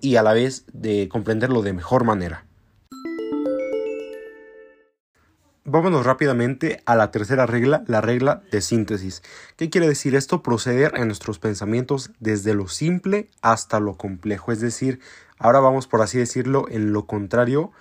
y 0.00 0.16
a 0.16 0.24
la 0.24 0.32
vez 0.32 0.64
de 0.72 1.08
comprenderlo 1.08 1.62
de 1.62 1.74
mejor 1.74 2.02
manera. 2.02 2.44
Vámonos 5.66 6.04
rápidamente 6.04 6.82
a 6.84 6.94
la 6.94 7.10
tercera 7.10 7.46
regla, 7.46 7.84
la 7.86 8.02
regla 8.02 8.42
de 8.52 8.60
síntesis. 8.60 9.22
¿Qué 9.56 9.70
quiere 9.70 9.88
decir 9.88 10.14
esto? 10.14 10.42
Proceder 10.42 10.92
en 10.96 11.06
nuestros 11.06 11.38
pensamientos 11.38 12.10
desde 12.20 12.52
lo 12.52 12.68
simple 12.68 13.30
hasta 13.40 13.80
lo 13.80 13.96
complejo. 13.96 14.52
Es 14.52 14.60
decir, 14.60 15.00
ahora 15.38 15.60
vamos 15.60 15.86
por 15.86 16.02
así 16.02 16.18
decirlo 16.18 16.66
en 16.68 16.92
lo 16.92 17.06
contrario. 17.06 17.72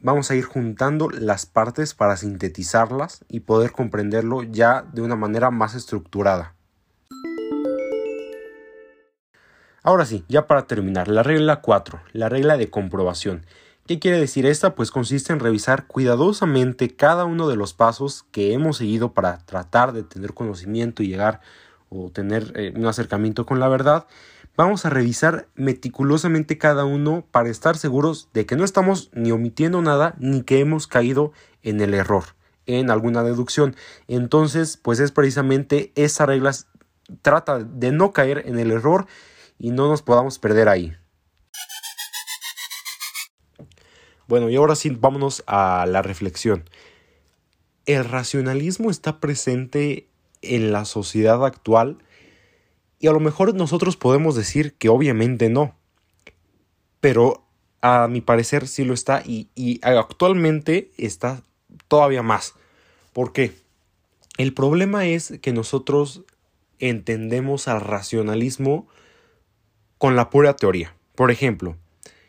Vamos 0.00 0.30
a 0.30 0.34
ir 0.34 0.44
juntando 0.44 1.08
las 1.08 1.46
partes 1.46 1.94
para 1.94 2.18
sintetizarlas 2.18 3.24
y 3.26 3.40
poder 3.40 3.72
comprenderlo 3.72 4.42
ya 4.42 4.82
de 4.92 5.00
una 5.00 5.16
manera 5.16 5.50
más 5.50 5.74
estructurada. 5.74 6.54
Ahora 9.82 10.04
sí, 10.04 10.26
ya 10.28 10.46
para 10.46 10.66
terminar, 10.66 11.08
la 11.08 11.22
regla 11.22 11.62
4, 11.62 12.02
la 12.12 12.28
regla 12.28 12.58
de 12.58 12.68
comprobación. 12.68 13.46
¿Qué 13.86 13.98
quiere 13.98 14.18
decir 14.18 14.46
esta? 14.46 14.74
Pues 14.74 14.90
consiste 14.90 15.34
en 15.34 15.40
revisar 15.40 15.86
cuidadosamente 15.86 16.96
cada 16.96 17.26
uno 17.26 17.48
de 17.48 17.56
los 17.56 17.74
pasos 17.74 18.24
que 18.30 18.54
hemos 18.54 18.78
seguido 18.78 19.12
para 19.12 19.44
tratar 19.44 19.92
de 19.92 20.02
tener 20.02 20.32
conocimiento 20.32 21.02
y 21.02 21.08
llegar 21.08 21.42
o 21.90 22.10
tener 22.10 22.52
eh, 22.56 22.72
un 22.74 22.86
acercamiento 22.86 23.44
con 23.44 23.60
la 23.60 23.68
verdad. 23.68 24.06
Vamos 24.56 24.86
a 24.86 24.90
revisar 24.90 25.48
meticulosamente 25.54 26.56
cada 26.56 26.86
uno 26.86 27.26
para 27.30 27.50
estar 27.50 27.76
seguros 27.76 28.30
de 28.32 28.46
que 28.46 28.56
no 28.56 28.64
estamos 28.64 29.10
ni 29.12 29.32
omitiendo 29.32 29.82
nada 29.82 30.14
ni 30.18 30.44
que 30.44 30.60
hemos 30.60 30.86
caído 30.86 31.32
en 31.62 31.82
el 31.82 31.92
error 31.92 32.24
en 32.64 32.88
alguna 32.90 33.22
deducción. 33.22 33.76
Entonces, 34.08 34.78
pues 34.78 34.98
es 34.98 35.12
precisamente 35.12 35.92
esa 35.94 36.24
regla 36.24 36.52
trata 37.20 37.58
de 37.58 37.92
no 37.92 38.14
caer 38.14 38.44
en 38.46 38.58
el 38.58 38.70
error 38.70 39.06
y 39.58 39.72
no 39.72 39.88
nos 39.88 40.00
podamos 40.00 40.38
perder 40.38 40.70
ahí. 40.70 40.96
Bueno, 44.26 44.48
y 44.48 44.56
ahora 44.56 44.74
sí, 44.74 44.90
vámonos 44.90 45.42
a 45.46 45.86
la 45.86 46.02
reflexión. 46.02 46.64
El 47.86 48.04
racionalismo 48.04 48.90
está 48.90 49.20
presente 49.20 50.08
en 50.40 50.72
la 50.72 50.84
sociedad 50.84 51.44
actual 51.44 51.98
y 52.98 53.08
a 53.08 53.12
lo 53.12 53.20
mejor 53.20 53.54
nosotros 53.54 53.96
podemos 53.96 54.34
decir 54.34 54.74
que 54.74 54.88
obviamente 54.88 55.50
no. 55.50 55.76
Pero 57.00 57.44
a 57.82 58.08
mi 58.08 58.22
parecer 58.22 58.66
sí 58.66 58.84
lo 58.84 58.94
está 58.94 59.22
y, 59.24 59.48
y 59.54 59.80
actualmente 59.82 60.90
está 60.96 61.42
todavía 61.88 62.22
más. 62.22 62.54
¿Por 63.12 63.32
qué? 63.32 63.52
El 64.38 64.54
problema 64.54 65.06
es 65.06 65.34
que 65.42 65.52
nosotros 65.52 66.22
entendemos 66.78 67.68
al 67.68 67.80
racionalismo 67.80 68.88
con 69.98 70.16
la 70.16 70.30
pura 70.30 70.56
teoría. 70.56 70.96
Por 71.14 71.30
ejemplo, 71.30 71.76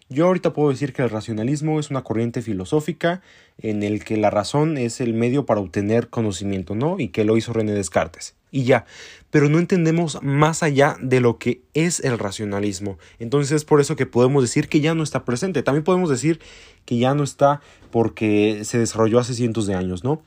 yo 0.09 0.27
ahorita 0.27 0.53
puedo 0.53 0.69
decir 0.69 0.93
que 0.93 1.01
el 1.01 1.09
racionalismo 1.09 1.79
es 1.79 1.89
una 1.89 2.03
corriente 2.03 2.41
filosófica 2.41 3.21
en 3.57 3.81
el 3.81 4.03
que 4.03 4.17
la 4.17 4.29
razón 4.29 4.77
es 4.77 5.01
el 5.01 5.13
medio 5.13 5.45
para 5.45 5.62
obtener 5.62 6.09
conocimiento, 6.09 6.75
¿no? 6.75 7.00
Y 7.00 7.07
que 7.07 7.24
lo 7.24 7.38
hizo 7.38 7.53
René 7.53 7.71
Descartes. 7.71 8.35
Y 8.51 8.63
ya, 8.63 8.85
pero 9.31 9.50
no 9.50 9.57
entendemos 9.57 10.19
más 10.21 10.62
allá 10.62 10.95
de 11.01 11.19
lo 11.19 11.39
que 11.39 11.62
es 11.74 12.00
el 12.01 12.19
racionalismo. 12.19 13.00
Entonces 13.19 13.51
es 13.51 13.65
por 13.65 13.81
eso 13.81 13.95
que 13.95 14.05
podemos 14.05 14.43
decir 14.43 14.69
que 14.69 14.79
ya 14.79 14.93
no 14.93 15.03
está 15.03 15.25
presente. 15.25 15.63
También 15.63 15.83
podemos 15.83 16.09
decir 16.09 16.39
que 16.85 16.97
ya 16.97 17.15
no 17.15 17.24
está 17.24 17.62
porque 17.91 18.62
se 18.63 18.77
desarrolló 18.77 19.19
hace 19.19 19.33
cientos 19.33 19.65
de 19.65 19.74
años, 19.74 20.03
¿no? 20.03 20.21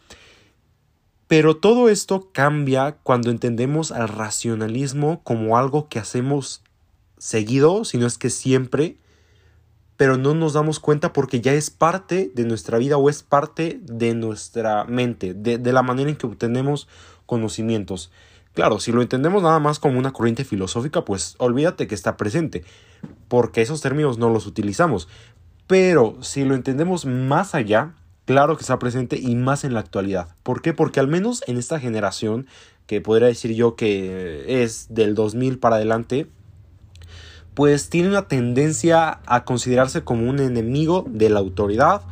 Pero 1.29 1.57
todo 1.57 1.89
esto 1.89 2.31
cambia 2.33 2.97
cuando 3.03 3.31
entendemos 3.31 3.93
al 3.93 4.09
racionalismo 4.09 5.23
como 5.23 5.57
algo 5.57 5.89
que 5.89 5.99
hacemos 5.99 6.63
seguido, 7.19 7.85
si 7.85 7.99
no 7.99 8.07
es 8.07 8.19
que 8.19 8.31
siempre, 8.31 8.97
pero 9.99 10.17
no 10.17 10.33
nos 10.33 10.53
damos 10.53 10.79
cuenta 10.79 11.13
porque 11.13 11.41
ya 11.41 11.53
es 11.53 11.71
parte 11.71 12.31
de 12.33 12.45
nuestra 12.45 12.79
vida 12.79 12.97
o 12.97 13.11
es 13.11 13.25
parte 13.25 13.81
de 13.83 14.15
nuestra 14.15 14.85
mente, 14.85 15.35
de, 15.35 15.73
la 15.73 15.83
manera 15.83 16.09
en 16.09 16.15
que 16.15 16.27
obtenemos 16.27 16.87
conocimientos. 17.27 18.13
Claro, 18.55 18.79
si 18.79 18.93
lo 18.93 19.03
entendemos 19.03 19.43
nada 19.43 19.59
más 19.59 19.81
como 19.81 19.99
una 19.99 20.13
corriente 20.13 20.45
filosófica, 20.45 21.05
pues 21.05 21.35
olvídate 21.39 21.89
que 21.89 21.97
está 21.97 22.17
presente, 22.17 22.65
porque 23.27 23.61
esos 23.61 23.81
términos 23.81 24.19
no 24.19 24.31
los 24.31 24.47
utilizamos. 24.47 25.09
Pero 25.67 26.17
si 26.21 26.45
lo 26.45 26.55
entendemos 26.55 27.05
más 27.05 27.57
allá, 27.57 27.95
claro 28.25 28.57
que 28.57 28.63
está 28.63 28.79
presente 28.79 29.19
y 29.19 29.35
más 29.35 29.65
en 29.65 29.75
la 29.75 29.81
actualidad. 29.81 30.29
¿Por 30.45 30.63
qué? 30.63 30.73
Porque 30.73 31.01
al 31.01 31.09
menos 31.09 31.43
en 31.49 31.57
esta 31.57 31.81
generación, 31.81 32.47
que 32.87 33.01
podría 33.01 33.27
decir 33.27 33.53
yo 33.53 33.75
que 33.75 34.63
es 34.63 34.87
del 34.91 35.17
2000 35.17 35.59
para 35.59 35.75
adelante, 35.75 36.29
pues 37.59 37.91
tiene 37.91 38.11
una 38.11 38.29
tendencia 38.29 39.19
a 39.27 39.45
considerarse 39.45 40.05
como 40.05 40.31
un 40.31 40.39
enemigo 40.39 41.05
de 41.09 41.29
la 41.29 41.41
autoridad, 41.41 42.03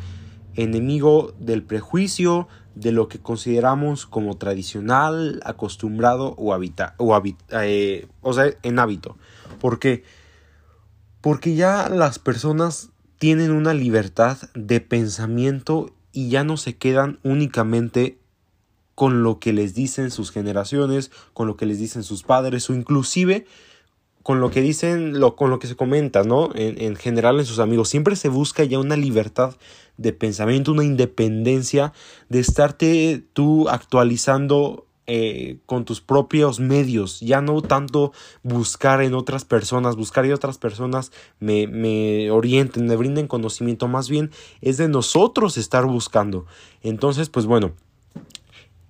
enemigo 0.56 1.34
del 1.38 1.62
prejuicio, 1.62 2.48
de 2.74 2.90
lo 2.90 3.06
que 3.06 3.20
consideramos 3.20 4.06
como 4.06 4.36
tradicional, 4.38 5.40
acostumbrado 5.44 6.34
o, 6.36 6.52
habita, 6.52 6.96
o, 6.96 7.16
eh, 7.52 8.08
o 8.22 8.32
sea, 8.32 8.54
en 8.64 8.80
hábito. 8.80 9.18
¿Por 9.60 9.78
qué? 9.78 10.02
Porque 11.20 11.54
ya 11.54 11.90
las 11.90 12.18
personas 12.18 12.90
tienen 13.20 13.52
una 13.52 13.72
libertad 13.72 14.38
de 14.56 14.80
pensamiento 14.80 15.94
y 16.10 16.28
ya 16.28 16.42
no 16.42 16.56
se 16.56 16.76
quedan 16.76 17.20
únicamente 17.22 18.18
con 18.96 19.22
lo 19.22 19.38
que 19.38 19.52
les 19.52 19.76
dicen 19.76 20.10
sus 20.10 20.32
generaciones, 20.32 21.12
con 21.34 21.46
lo 21.46 21.56
que 21.56 21.66
les 21.66 21.78
dicen 21.78 22.02
sus 22.02 22.24
padres 22.24 22.68
o 22.68 22.74
inclusive 22.74 23.46
con 24.26 24.40
lo 24.40 24.50
que 24.50 24.60
dicen, 24.60 25.20
lo, 25.20 25.36
con 25.36 25.50
lo 25.50 25.60
que 25.60 25.68
se 25.68 25.76
comenta, 25.76 26.24
¿no? 26.24 26.50
En, 26.56 26.96
general 26.96 27.38
en 27.38 27.46
sus 27.46 27.60
amigos. 27.60 27.88
Siempre 27.88 28.16
se 28.16 28.28
busca 28.28 28.64
ya 28.64 28.80
una 28.80 28.96
libertad 28.96 29.54
de 29.98 30.12
pensamiento, 30.12 30.72
una 30.72 30.82
independencia 30.82 31.92
de 32.28 32.40
estarte 32.40 33.22
tú 33.34 33.68
actualizando 33.68 34.88
eh, 35.06 35.58
con 35.64 35.84
tus 35.84 36.00
propios 36.00 36.58
medios, 36.58 37.20
ya 37.20 37.40
no 37.40 37.62
tanto 37.62 38.12
buscar 38.42 39.00
en 39.00 39.14
otras 39.14 39.44
personas, 39.44 39.94
buscar 39.94 40.24
que 40.24 40.34
otras 40.34 40.58
personas 40.58 41.12
me, 41.38 41.68
me 41.68 42.28
orienten, 42.32 42.88
me 42.88 42.96
brinden 42.96 43.28
conocimiento, 43.28 43.86
más 43.86 44.08
bien 44.08 44.32
es 44.60 44.76
de 44.76 44.88
nosotros 44.88 45.56
estar 45.56 45.84
buscando. 45.84 46.46
Entonces, 46.82 47.30
pues 47.30 47.46
bueno, 47.46 47.74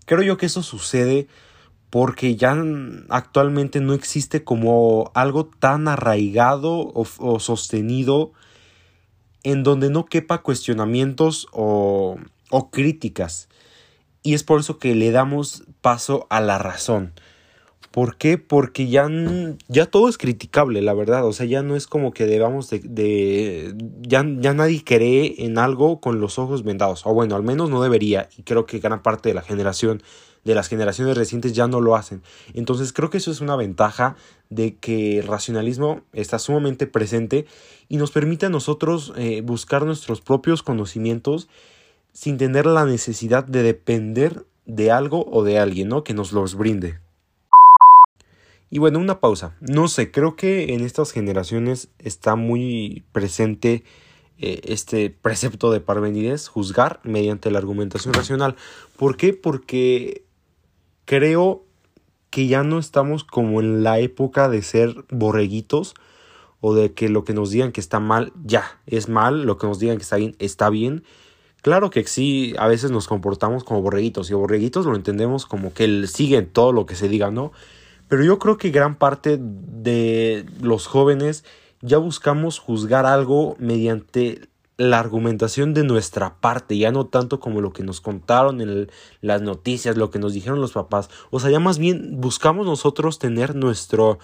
creo 0.06 0.22
yo 0.22 0.38
que 0.38 0.46
eso 0.46 0.62
sucede 0.62 1.28
porque 1.98 2.36
ya 2.36 2.54
actualmente 3.08 3.80
no 3.80 3.94
existe 3.94 4.44
como 4.44 5.10
algo 5.14 5.46
tan 5.46 5.88
arraigado 5.88 6.92
o, 6.92 7.40
sostenido 7.40 8.32
en 9.44 9.62
donde 9.62 9.88
no 9.88 10.04
quepa 10.04 10.42
cuestionamientos 10.42 11.48
o, 11.52 12.18
críticas. 12.70 13.48
Y 14.22 14.34
es 14.34 14.42
por 14.42 14.60
eso 14.60 14.78
que 14.78 14.94
le 14.94 15.10
damos 15.10 15.64
paso 15.80 16.26
a 16.28 16.42
la 16.42 16.58
razón. 16.58 17.14
¿Por 17.96 18.18
qué? 18.18 18.36
Porque 18.36 18.88
ya, 18.88 19.08
ya 19.68 19.86
todo 19.86 20.10
es 20.10 20.18
criticable, 20.18 20.82
la 20.82 20.92
verdad. 20.92 21.24
O 21.24 21.32
sea, 21.32 21.46
ya 21.46 21.62
no 21.62 21.76
es 21.76 21.86
como 21.86 22.12
que 22.12 22.26
debamos 22.26 22.68
de... 22.68 22.80
de 22.80 23.74
ya, 24.02 24.22
ya, 24.38 24.52
nadie 24.52 24.84
cree 24.84 25.46
en 25.46 25.56
algo 25.56 25.98
con 25.98 26.20
los 26.20 26.38
ojos 26.38 26.62
vendados. 26.62 27.06
O 27.06 27.14
bueno, 27.14 27.36
al 27.36 27.42
menos 27.42 27.70
no 27.70 27.80
debería. 27.80 28.28
Y 28.36 28.42
creo 28.42 28.66
que 28.66 28.80
gran 28.80 29.02
parte 29.02 29.30
de 29.30 29.34
la 29.34 29.40
generación 29.40 30.02
de 30.44 30.54
las 30.54 30.68
generaciones 30.68 31.16
recientes 31.16 31.54
ya 31.54 31.68
no 31.68 31.80
lo 31.80 31.96
hacen. 31.96 32.20
Entonces 32.52 32.92
creo 32.92 33.08
que 33.08 33.16
eso 33.16 33.30
es 33.30 33.40
una 33.40 33.56
ventaja 33.56 34.14
de 34.50 34.76
que 34.76 35.20
el 35.20 35.26
racionalismo 35.26 36.02
está 36.12 36.38
sumamente 36.38 36.86
presente 36.86 37.46
y 37.88 37.96
nos 37.96 38.10
permite 38.10 38.44
a 38.44 38.50
nosotros 38.50 39.14
eh, 39.16 39.40
buscar 39.40 39.86
nuestros 39.86 40.20
propios 40.20 40.62
conocimientos 40.62 41.48
sin 42.12 42.36
tener 42.36 42.66
la 42.66 42.84
necesidad 42.84 43.44
de 43.44 43.62
depender 43.62 44.44
de 44.66 44.90
algo 44.90 45.24
o 45.32 45.44
de 45.44 45.58
alguien, 45.58 45.88
¿no? 45.88 46.04
Que 46.04 46.12
nos 46.12 46.32
los 46.32 46.56
brinde. 46.56 47.05
Y 48.70 48.78
bueno, 48.78 48.98
una 48.98 49.20
pausa. 49.20 49.56
No 49.60 49.88
sé, 49.88 50.10
creo 50.10 50.36
que 50.36 50.74
en 50.74 50.80
estas 50.80 51.12
generaciones 51.12 51.88
está 51.98 52.34
muy 52.34 53.04
presente 53.12 53.84
eh, 54.38 54.60
este 54.64 55.10
precepto 55.10 55.70
de 55.70 55.80
Parmenides, 55.80 56.48
juzgar 56.48 57.00
mediante 57.04 57.50
la 57.50 57.58
argumentación 57.58 58.12
racional. 58.12 58.56
¿Por 58.96 59.16
qué? 59.16 59.32
Porque 59.32 60.24
creo 61.04 61.64
que 62.30 62.46
ya 62.48 62.62
no 62.62 62.78
estamos 62.78 63.24
como 63.24 63.60
en 63.60 63.82
la 63.82 63.98
época 63.98 64.48
de 64.48 64.60
ser 64.62 65.04
borreguitos 65.10 65.94
o 66.60 66.74
de 66.74 66.92
que 66.92 67.08
lo 67.08 67.24
que 67.24 67.32
nos 67.32 67.50
digan 67.50 67.72
que 67.72 67.80
está 67.80 68.00
mal 68.00 68.32
ya 68.44 68.80
es 68.86 69.08
mal, 69.08 69.44
lo 69.44 69.56
que 69.56 69.66
nos 69.66 69.78
digan 69.78 69.96
que 69.96 70.02
está 70.02 70.16
bien 70.16 70.36
está 70.38 70.68
bien. 70.68 71.04
Claro 71.62 71.90
que 71.90 72.04
sí, 72.04 72.54
a 72.58 72.66
veces 72.66 72.90
nos 72.90 73.08
comportamos 73.08 73.64
como 73.64 73.82
borreguitos 73.82 74.30
y 74.30 74.34
borreguitos 74.34 74.84
lo 74.86 74.96
entendemos 74.96 75.46
como 75.46 75.72
que 75.72 76.06
siguen 76.06 76.50
todo 76.52 76.72
lo 76.72 76.84
que 76.84 76.94
se 76.94 77.08
diga, 77.08 77.30
¿no? 77.30 77.52
Pero 78.08 78.24
yo 78.24 78.38
creo 78.38 78.56
que 78.56 78.70
gran 78.70 78.96
parte 78.96 79.38
de 79.40 80.46
los 80.60 80.86
jóvenes 80.86 81.44
ya 81.80 81.98
buscamos 81.98 82.58
juzgar 82.58 83.06
algo 83.06 83.56
mediante 83.58 84.48
la 84.78 84.98
argumentación 84.98 85.72
de 85.72 85.84
nuestra 85.84 86.34
parte, 86.40 86.76
ya 86.76 86.92
no 86.92 87.06
tanto 87.06 87.40
como 87.40 87.60
lo 87.60 87.72
que 87.72 87.82
nos 87.82 88.00
contaron 88.00 88.60
en 88.60 88.90
las 89.22 89.40
noticias, 89.40 89.96
lo 89.96 90.10
que 90.10 90.18
nos 90.18 90.34
dijeron 90.34 90.60
los 90.60 90.72
papás. 90.72 91.08
O 91.30 91.40
sea, 91.40 91.50
ya 91.50 91.60
más 91.60 91.78
bien 91.78 92.20
buscamos 92.20 92.66
nosotros 92.66 93.18
tener 93.18 93.54
nuestro 93.54 94.18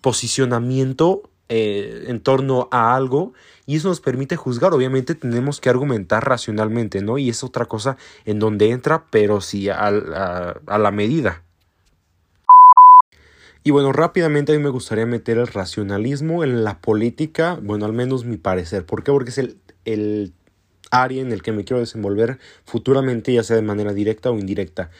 posicionamiento 0.00 1.30
eh, 1.48 2.06
en 2.08 2.18
torno 2.18 2.68
a 2.72 2.96
algo 2.96 3.32
y 3.66 3.76
eso 3.76 3.88
nos 3.88 4.00
permite 4.00 4.34
juzgar. 4.34 4.74
Obviamente 4.74 5.14
tenemos 5.14 5.60
que 5.60 5.70
argumentar 5.70 6.28
racionalmente, 6.28 7.02
¿no? 7.02 7.18
Y 7.18 7.28
es 7.28 7.44
otra 7.44 7.66
cosa 7.66 7.96
en 8.24 8.40
donde 8.40 8.70
entra, 8.70 9.04
pero 9.10 9.40
sí 9.40 9.68
a, 9.68 9.86
a, 9.86 10.78
la 10.78 10.90
medida. 10.90 11.44
Y 13.66 13.72
bueno, 13.72 13.92
rápidamente 13.92 14.52
a 14.52 14.56
mí 14.56 14.62
me 14.62 14.70
gustaría 14.70 15.06
meter 15.06 15.38
el 15.38 15.48
racionalismo 15.48 16.44
en 16.44 16.62
la 16.62 16.80
política, 16.80 17.58
bueno, 17.60 17.84
al 17.84 17.92
menos 17.92 18.24
mi 18.24 18.36
parecer. 18.36 18.86
¿Por 18.86 19.02
qué? 19.02 19.10
Porque 19.10 19.30
es 19.30 19.38
el, 19.38 19.56
el 19.84 20.34
área 20.92 21.20
en 21.20 21.32
el 21.32 21.42
que 21.42 21.50
me 21.50 21.64
quiero 21.64 21.80
desenvolver 21.80 22.38
futuramente, 22.64 23.32
ya 23.32 23.42
sea 23.42 23.56
de 23.56 23.62
manera 23.62 23.92
directa 23.92 24.30
o 24.30 24.38
indirecta. 24.38 24.90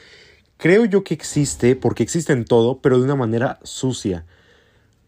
Creo 0.56 0.84
yo 0.84 1.04
que 1.04 1.14
existe, 1.14 1.76
porque 1.76 2.02
existe 2.02 2.32
en 2.32 2.44
todo, 2.44 2.80
pero 2.80 2.98
de 2.98 3.04
una 3.04 3.14
manera 3.14 3.60
sucia 3.62 4.26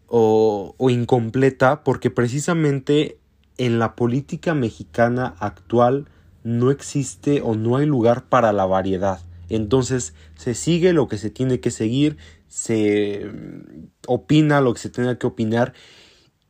o, 0.07 0.73
o 0.77 0.89
incompleta, 0.89 1.83
porque 1.83 2.09
precisamente 2.09 3.17
en 3.57 3.77
la 3.77 3.97
política 3.97 4.53
mexicana 4.53 5.35
actual 5.37 6.07
no 6.45 6.71
existe 6.71 7.41
o 7.41 7.55
no 7.55 7.75
hay 7.75 7.85
lugar 7.85 8.23
para 8.29 8.53
la 8.53 8.65
variedad. 8.65 9.19
Entonces 9.49 10.13
se 10.35 10.53
sigue 10.53 10.93
lo 10.93 11.09
que 11.09 11.17
se 11.17 11.29
tiene 11.29 11.59
que 11.59 11.71
seguir, 11.71 12.15
se 12.49 13.25
mm, 13.25 13.87
opina 14.07 14.59
lo 14.59 14.73
que 14.73 14.79
se 14.81 14.89
tenga 14.89 15.17
que 15.17 15.27
opinar 15.27 15.73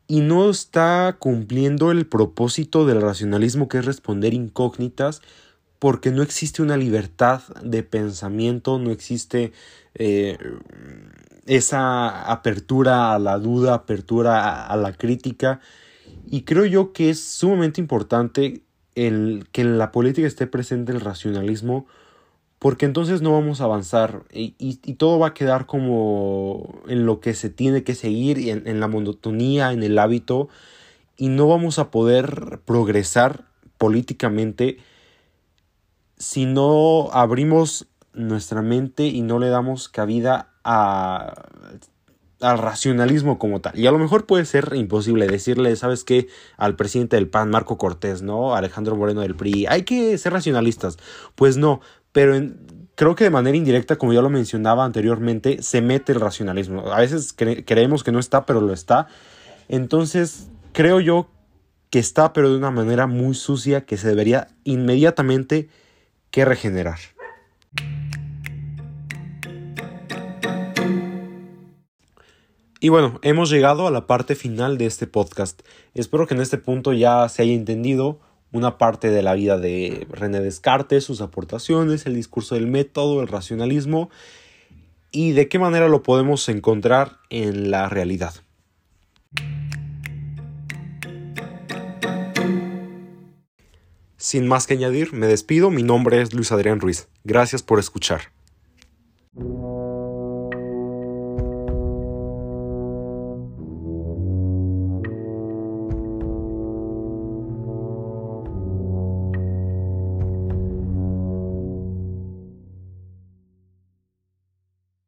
y 0.08 0.22
no 0.22 0.50
está 0.50 1.18
cumpliendo 1.20 1.92
el 1.92 2.08
propósito 2.08 2.88
del 2.88 3.02
racionalismo 3.02 3.70
que 3.70 3.78
es 3.78 3.86
responder 3.86 4.34
incógnitas 4.34 5.22
porque 5.78 6.12
no 6.12 6.24
existe 6.24 6.62
una 6.62 6.78
libertad 6.78 7.42
de 7.64 7.84
pensamiento, 7.84 8.80
no 8.80 8.92
existe 8.92 9.54
eh, 9.96 10.38
esa 11.46 12.30
apertura 12.32 13.14
a 13.14 13.20
la 13.20 13.38
duda, 13.40 13.76
apertura 13.76 14.66
a 14.66 14.76
la 14.76 14.94
crítica. 14.94 15.62
Y 16.30 16.42
creo 16.42 16.66
yo 16.66 16.92
que 16.92 17.10
es 17.10 17.22
sumamente 17.24 17.80
importante 17.80 18.64
el 18.96 19.48
que 19.52 19.62
en 19.62 19.78
la 19.78 19.92
política 19.92 20.28
esté 20.28 20.48
presente 20.48 20.92
el 20.92 21.00
racionalismo, 21.00 21.88
porque 22.60 22.86
entonces 22.86 23.22
no 23.22 23.32
vamos 23.32 23.62
a 23.62 23.64
avanzar 23.64 24.24
y, 24.32 24.54
y, 24.60 24.76
todo 24.96 25.18
va 25.18 25.28
a 25.28 25.34
quedar 25.34 25.66
como 25.66 26.82
en 26.88 27.06
lo 27.06 27.22
que 27.22 27.34
se 27.34 27.50
tiene 27.50 27.84
que 27.84 27.96
seguir, 27.96 28.38
en, 28.50 28.68
en 28.68 28.82
la 28.82 28.90
monotonía, 28.90 29.72
en 29.72 29.82
el 29.82 29.98
hábito, 29.98 30.50
y 31.16 31.30
no 31.30 31.48
vamos 31.48 31.80
a 31.80 31.90
poder 31.90 32.60
progresar 32.66 33.46
políticamente 33.78 34.78
si 36.18 36.46
no 36.46 37.10
abrimos 37.14 37.88
nuestra 38.14 38.62
mente 38.62 39.06
y 39.06 39.22
no 39.22 39.40
le 39.40 39.48
damos 39.48 39.88
cabida 39.88 40.50
a 40.66 41.46
al 42.42 42.58
racionalismo 42.58 43.38
como 43.38 43.60
tal. 43.62 43.78
Y 43.78 43.88
a 43.88 43.92
lo 43.92 44.00
mejor 44.00 44.26
puede 44.26 44.46
ser 44.46 44.72
imposible 44.76 45.28
decirle, 45.28 45.76
¿sabes 45.76 46.04
qué? 46.04 46.28
Al 46.58 46.76
presidente 46.76 47.16
del 47.18 47.28
PAN, 47.28 47.50
Marco 47.50 47.78
Cortés, 47.78 48.22
¿no? 48.22 48.56
Alejandro 48.56 48.96
Moreno 48.96 49.22
del 49.22 49.36
PRI, 49.36 49.66
hay 49.68 49.84
que 49.84 50.18
ser 50.18 50.34
racionalistas. 50.34 50.98
Pues 51.36 51.58
no, 51.58 51.82
pero 52.12 52.40
creo 52.96 53.16
que 53.16 53.24
de 53.24 53.30
manera 53.30 53.56
indirecta, 53.56 53.98
como 53.98 54.14
ya 54.14 54.22
lo 54.22 54.30
mencionaba 54.30 54.84
anteriormente, 54.84 55.62
se 55.62 55.82
mete 55.82 56.12
el 56.12 56.20
racionalismo. 56.20 56.92
A 56.92 57.00
veces 57.00 57.34
creemos 57.34 58.04
que 58.04 58.12
no 58.12 58.20
está, 58.20 58.46
pero 58.46 58.62
lo 58.62 58.74
está. 58.74 59.08
Entonces, 59.68 60.50
creo 60.74 61.00
yo 61.00 61.30
que 61.90 62.00
está, 62.00 62.34
pero 62.34 62.50
de 62.50 62.58
una 62.58 62.72
manera 62.72 63.08
muy 63.08 63.36
sucia 63.36 63.86
que 63.86 63.98
se 63.98 64.08
debería 64.08 64.50
inmediatamente 64.64 65.70
que 66.32 66.46
regenerar. 66.46 67.00
Y 72.82 72.90
bueno, 72.90 73.20
hemos 73.24 73.50
llegado 73.50 73.88
a 73.88 73.92
la 73.92 74.08
parte 74.08 74.36
final 74.36 74.78
de 74.78 74.86
este 74.86 75.06
podcast. 75.06 75.62
Espero 75.94 76.28
que 76.28 76.34
en 76.34 76.42
este 76.42 76.58
punto 76.58 76.94
ya 76.94 77.28
se 77.28 77.42
haya 77.42 77.54
entendido 77.54 78.22
una 78.52 78.78
parte 78.78 79.12
de 79.12 79.22
la 79.22 79.34
vida 79.34 79.58
de 79.58 80.08
René 80.10 80.40
Descartes, 80.40 81.04
sus 81.04 81.22
aportaciones, 81.22 82.06
el 82.06 82.16
discurso 82.16 82.56
del 82.56 82.68
método, 82.68 83.22
el 83.22 83.28
racionalismo 83.28 84.10
y 85.12 85.32
de 85.32 85.48
qué 85.48 85.60
manera 85.60 85.88
lo 85.88 86.04
podemos 86.04 86.48
encontrar 86.50 87.18
en 87.30 87.72
la 87.72 87.90
realidad. 87.90 88.34
Sin 94.18 94.48
más 94.48 94.68
que 94.68 94.74
añadir, 94.74 95.14
me 95.14 95.28
despido. 95.28 95.72
Mi 95.72 95.82
nombre 95.82 96.22
es 96.22 96.34
Luis 96.34 96.52
Adrián 96.52 96.80
Ruiz. 96.80 97.08
Gracias 97.24 97.64
por 97.64 97.80
escuchar. 97.80 98.34